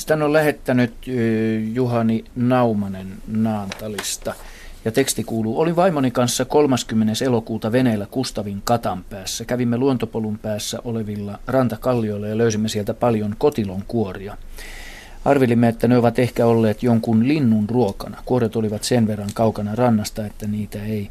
Sitä 0.00 0.14
on 0.14 0.32
lähettänyt 0.32 0.92
Juhani 1.72 2.24
Naumanen 2.36 3.12
Naantalista. 3.28 4.34
Ja 4.84 4.92
teksti 4.92 5.24
kuuluu, 5.24 5.60
olin 5.60 5.76
vaimoni 5.76 6.10
kanssa 6.10 6.44
30. 6.44 7.24
elokuuta 7.24 7.72
veneellä 7.72 8.06
Kustavin 8.10 8.62
katan 8.64 9.04
päässä. 9.04 9.44
Kävimme 9.44 9.76
luontopolun 9.78 10.38
päässä 10.38 10.78
olevilla 10.84 11.38
rantakallioilla 11.46 12.26
ja 12.26 12.38
löysimme 12.38 12.68
sieltä 12.68 12.94
paljon 12.94 13.34
kotilon 13.38 13.84
kuoria. 13.88 14.36
Arvelimme, 15.24 15.68
että 15.68 15.88
ne 15.88 15.98
ovat 15.98 16.18
ehkä 16.18 16.46
olleet 16.46 16.82
jonkun 16.82 17.28
linnun 17.28 17.68
ruokana. 17.68 18.22
Kuoret 18.24 18.56
olivat 18.56 18.84
sen 18.84 19.06
verran 19.06 19.30
kaukana 19.34 19.74
rannasta, 19.74 20.26
että 20.26 20.46
niitä 20.46 20.82
ei 20.82 21.10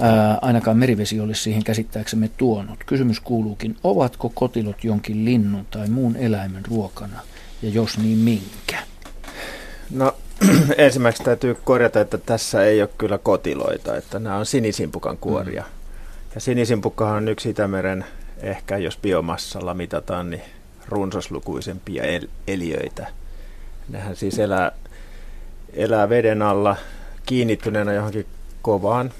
ää, 0.00 0.38
ainakaan 0.42 0.76
merivesi 0.76 1.20
olisi 1.20 1.42
siihen 1.42 1.64
käsittääksemme 1.64 2.30
tuonut. 2.36 2.84
Kysymys 2.86 3.20
kuuluukin, 3.20 3.76
ovatko 3.84 4.32
kotilot 4.34 4.84
jonkin 4.84 5.24
linnun 5.24 5.66
tai 5.70 5.88
muun 5.88 6.16
eläimen 6.16 6.62
ruokana, 6.68 7.20
ja 7.64 7.70
jos 7.70 7.98
niin 7.98 8.18
minkä? 8.18 8.82
No 9.90 10.14
ensimmäiseksi 10.78 11.24
täytyy 11.24 11.56
korjata, 11.64 12.00
että 12.00 12.18
tässä 12.18 12.64
ei 12.64 12.82
ole 12.82 12.90
kyllä 12.98 13.18
kotiloita, 13.18 13.96
että 13.96 14.18
nämä 14.18 14.36
on 14.36 14.46
sinisimpukan 14.46 15.18
kuoria. 15.18 15.62
Mm. 15.62 15.68
Ja 16.34 16.40
sinisimpukkahan 16.40 17.16
on 17.16 17.28
yksi 17.28 17.50
Itämeren, 17.50 18.04
ehkä 18.38 18.76
jos 18.76 18.98
biomassalla 19.02 19.74
mitataan, 19.74 20.30
niin 20.30 20.42
runsaslukuisempia 20.88 22.02
el- 22.02 22.28
eliöitä. 22.48 23.06
Nehän 23.88 24.16
siis 24.16 24.38
elää, 24.38 24.72
elää 25.72 26.08
veden 26.08 26.42
alla 26.42 26.76
kiinnittyneenä 27.26 27.92
johonkin 27.92 28.26
kovaan 28.62 29.12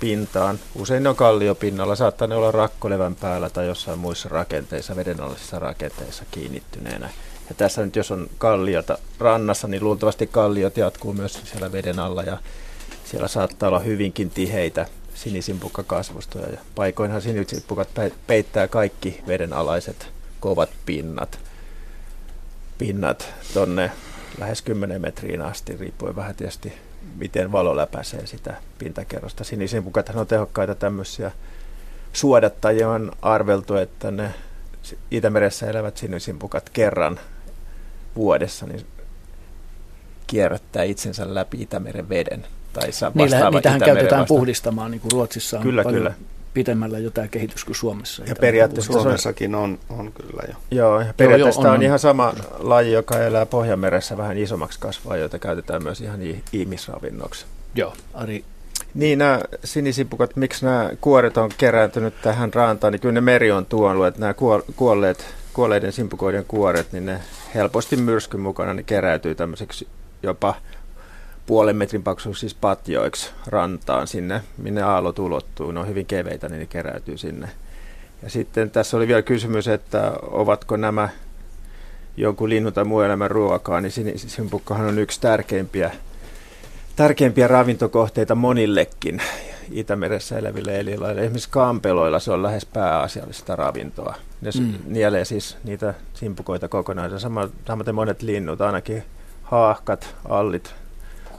pintaan. 0.00 0.58
Usein 0.74 1.02
ne 1.02 1.08
on 1.08 1.16
kalliopinnalla, 1.16 1.96
saattaa 1.96 2.28
ne 2.28 2.34
olla 2.34 2.50
rakkolevän 2.50 3.14
päällä 3.14 3.50
tai 3.50 3.66
jossain 3.66 3.98
muissa 3.98 4.28
rakenteissa, 4.28 4.96
vedenalaisissa 4.96 5.58
rakenteissa 5.58 6.24
kiinnittyneenä. 6.30 7.10
Ja 7.52 7.56
tässä 7.56 7.84
nyt 7.84 7.96
jos 7.96 8.10
on 8.10 8.30
kalliota 8.38 8.98
rannassa, 9.18 9.68
niin 9.68 9.84
luultavasti 9.84 10.26
kalliot 10.26 10.76
jatkuu 10.76 11.12
myös 11.12 11.40
siellä 11.44 11.72
veden 11.72 11.98
alla 11.98 12.22
ja 12.22 12.38
siellä 13.04 13.28
saattaa 13.28 13.68
olla 13.68 13.78
hyvinkin 13.78 14.30
tiheitä 14.30 14.86
sinisimpukka-kasvustoja. 15.14 16.52
Ja 16.52 16.58
paikoinhan 16.74 17.22
sinisimpukat 17.22 17.88
peittää 18.26 18.68
kaikki 18.68 19.22
vedenalaiset 19.26 20.10
kovat 20.40 20.70
pinnat, 20.86 21.38
pinnat 22.78 23.34
tonne 23.54 23.90
lähes 24.38 24.62
10 24.62 25.00
metriin 25.00 25.42
asti, 25.42 25.76
riippuen 25.76 26.16
vähän 26.16 26.34
tietysti 26.34 26.72
miten 27.16 27.52
valo 27.52 27.76
läpäisee 27.76 28.26
sitä 28.26 28.54
pintakerrosta. 28.78 29.44
Sinisimpukathan 29.44 30.18
on 30.18 30.26
tehokkaita 30.26 30.74
tämmöisiä 30.74 31.30
suodattajia. 32.12 32.90
On 32.90 33.12
arveltu, 33.22 33.76
että 33.76 34.10
ne 34.10 34.34
Itämeressä 35.10 35.66
elävät 35.66 35.96
sinisimpukat 35.96 36.70
kerran 36.70 37.20
vuodessa 38.16 38.66
niin 38.66 38.86
kierrättää 40.26 40.82
itsensä 40.82 41.34
läpi 41.34 41.62
Itämeren 41.62 42.08
veden. 42.08 42.46
Tai 42.72 42.88
Niillä, 43.14 43.50
niitähän 43.50 43.80
käytetään 43.80 44.20
vasta. 44.20 44.34
puhdistamaan, 44.34 44.90
niin 44.90 45.00
kuin 45.00 45.12
Ruotsissa 45.12 45.56
on 45.56 45.62
kyllä, 45.62 45.82
paljon 45.82 46.02
kyllä. 46.02 46.14
pitemmällä 46.54 46.98
jotain 46.98 47.30
kehitys 47.30 47.64
kuin 47.64 47.76
Suomessa. 47.76 48.22
Ja 48.26 48.34
periaatteessa 48.36 48.92
Suomessakin 48.92 49.54
on, 49.54 49.78
on 49.88 50.12
kyllä 50.12 50.42
jo. 50.48 50.54
Joo, 50.70 51.00
ja 51.00 51.14
periaatteessa 51.16 51.60
joo, 51.62 51.70
on, 51.70 51.76
on 51.76 51.82
ihan 51.82 51.98
sama 51.98 52.34
laji, 52.58 52.92
joka 52.92 53.18
elää 53.18 53.46
Pohjanmeressä 53.46 54.16
vähän 54.16 54.38
isommaksi 54.38 54.80
kasvaa, 54.80 55.16
joita 55.16 55.38
käytetään 55.38 55.82
myös 55.82 56.00
ihan 56.00 56.20
ihmisravinnoksi. 56.52 57.46
Joo, 57.74 57.92
Ari 58.14 58.44
niin, 58.94 59.18
nämä 59.18 59.40
sinisipukat, 59.64 60.36
miksi 60.36 60.64
nämä 60.64 60.90
kuoret 61.00 61.36
on 61.36 61.50
kerääntynyt 61.58 62.14
tähän 62.22 62.54
rantaan, 62.54 62.92
niin 62.92 63.00
kyllä 63.00 63.12
ne 63.12 63.20
meri 63.20 63.52
on 63.52 63.66
tuonut, 63.66 64.06
että 64.06 64.20
nämä 64.20 64.34
kuolleet, 64.76 65.34
kuolleiden 65.52 65.92
simpukoiden 65.92 66.44
kuoret, 66.48 66.92
niin 66.92 67.06
ne 67.06 67.20
helposti 67.54 67.96
myrskyn 67.96 68.40
mukana 68.40 68.74
ne 68.74 68.82
keräytyy 68.82 69.34
tämmöiseksi 69.34 69.88
jopa 70.22 70.54
puolen 71.46 71.76
metrin 71.76 72.02
paksuisiksi 72.02 72.56
patjoiksi 72.60 73.30
rantaan 73.46 74.06
sinne, 74.06 74.40
minne 74.58 74.82
aallot 74.82 75.18
ulottuu. 75.18 75.70
Ne 75.70 75.80
on 75.80 75.88
hyvin 75.88 76.06
keveitä, 76.06 76.48
niin 76.48 76.60
ne 76.60 76.66
keräytyy 76.66 77.18
sinne. 77.18 77.48
Ja 78.22 78.30
sitten 78.30 78.70
tässä 78.70 78.96
oli 78.96 79.08
vielä 79.08 79.22
kysymys, 79.22 79.68
että 79.68 80.12
ovatko 80.22 80.76
nämä 80.76 81.08
jonkun 82.16 82.48
linnun 82.48 82.72
tai 82.72 82.84
muun 82.84 83.04
elämän 83.04 83.30
ruokaa, 83.30 83.80
niin 83.80 83.92
sinisimpukkahan 83.92 84.86
on 84.86 84.98
yksi 84.98 85.20
tärkeimpiä 85.20 85.90
tärkeimpiä 86.96 87.48
ravintokohteita 87.48 88.34
monillekin 88.34 89.22
Itämeressä 89.72 90.38
eläville 90.38 90.80
eliöille. 90.80 91.20
Esimerkiksi 91.20 91.48
kampeloilla 91.50 92.18
se 92.18 92.32
on 92.32 92.42
lähes 92.42 92.66
pääasiallista 92.66 93.56
ravintoa. 93.56 94.14
Ne 94.40 94.50
mm. 94.60 94.74
nielee 94.86 95.24
siis 95.24 95.56
niitä 95.64 95.94
simpukoita 96.14 96.68
kokonaan. 96.68 97.20
Sama, 97.20 97.48
samaten 97.66 97.94
monet 97.94 98.22
linnut, 98.22 98.60
ainakin 98.60 99.02
haahkat, 99.42 100.14
allit, 100.28 100.74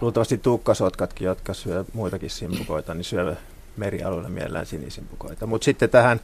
luultavasti 0.00 0.38
tukkasotkatkin, 0.38 1.26
jotka 1.26 1.54
syö 1.54 1.84
muitakin 1.92 2.30
simpukoita, 2.30 2.94
niin 2.94 3.04
syövät 3.04 3.38
merialueella 3.76 4.28
mielellään 4.28 4.66
sinisimpukoita. 4.66 5.46
Mutta 5.46 5.64
sitten 5.64 5.90
tähän 5.90 6.20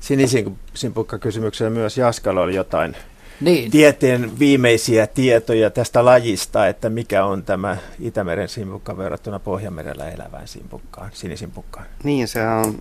sinisimpukka-kysymykseen 0.00 1.72
myös 1.72 1.98
Jaskalla 1.98 2.40
oli 2.40 2.54
jotain 2.54 2.96
niin. 3.40 3.70
tieteen 3.70 4.38
viimeisiä 4.38 5.06
tietoja 5.06 5.70
tästä 5.70 6.04
lajista, 6.04 6.68
että 6.68 6.90
mikä 6.90 7.24
on 7.24 7.42
tämä 7.42 7.76
Itämeren 8.00 8.48
simpukka 8.48 8.96
verrattuna 8.96 9.38
Pohjanmerellä 9.38 10.10
elävään 10.10 10.48
simpukkaan, 10.48 11.10
sinisimpukkaan. 11.12 11.86
Niin, 12.04 12.28
se 12.28 12.48
on 12.48 12.78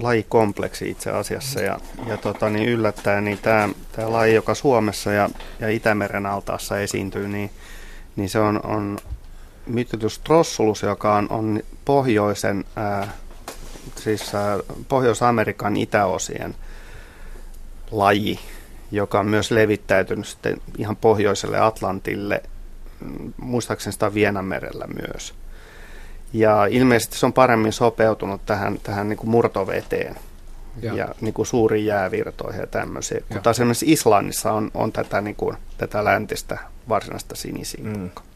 lajikompleksi 0.00 0.90
itse 0.90 1.10
asiassa 1.10 1.60
ja, 1.60 1.80
ja 2.06 2.16
tota, 2.16 2.50
niin 2.50 2.68
yllättäen 2.68 3.24
niin 3.24 3.38
tämä, 3.38 3.68
tämä 3.92 4.12
laji, 4.12 4.34
joka 4.34 4.54
Suomessa 4.54 5.12
ja, 5.12 5.30
ja 5.60 5.68
Itämeren 5.68 6.26
altaassa 6.26 6.78
esiintyy, 6.78 7.28
niin, 7.28 7.50
niin 8.16 8.28
se 8.28 8.38
on, 8.38 8.60
on 8.64 8.98
myttytys 9.66 10.18
trossulus, 10.18 10.82
joka 10.82 11.14
on, 11.14 11.26
on 11.30 11.60
pohjoisen, 11.84 12.64
ää, 12.76 13.12
siis 13.96 14.34
ää, 14.34 14.58
Pohjois-Amerikan 14.88 15.76
itäosien 15.76 16.54
laji, 17.90 18.38
joka 18.90 19.20
on 19.20 19.26
myös 19.26 19.50
levittäytynyt 19.50 20.26
sitten 20.26 20.56
ihan 20.78 20.96
pohjoiselle 20.96 21.58
Atlantille, 21.58 22.42
mm, 23.00 23.32
muistaakseni 23.36 23.92
sitä 23.92 24.14
Vienanmerellä 24.14 24.86
myös. 24.86 25.34
Ja 26.32 26.66
ilmeisesti 26.66 27.18
se 27.18 27.26
on 27.26 27.32
paremmin 27.32 27.72
sopeutunut 27.72 28.46
tähän, 28.46 28.78
tähän 28.82 29.08
niin 29.08 29.16
kuin 29.16 29.30
murtoveteen 29.30 30.16
ja, 30.82 30.94
ja 30.94 31.08
niin 31.20 31.34
kuin 31.34 31.46
suuriin 31.46 31.86
jäävirtoihin 31.86 32.60
ja 32.60 32.66
tämmöisiä. 32.66 33.20
Kun 33.28 33.42
taas 33.42 33.56
esimerkiksi 33.56 33.92
Islannissa 33.92 34.52
on, 34.52 34.70
on 34.74 34.92
tätä, 34.92 35.20
niin 35.20 35.36
kuin, 35.36 35.56
tätä 35.78 36.04
läntistä 36.04 36.58
varsinaista 36.88 37.34
sinisinkukkaa. 37.34 38.24
Mm. 38.24 38.33